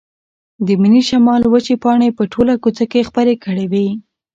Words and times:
د 0.65 0.67
مني 0.81 1.01
شمال 1.09 1.41
وچې 1.47 1.75
پاڼې 1.83 2.09
په 2.17 2.23
ټوله 2.33 2.53
کوڅه 2.63 2.83
کې 2.91 3.07
خپرې 3.09 3.35
کړې 3.43 3.65
وې. 3.71 3.87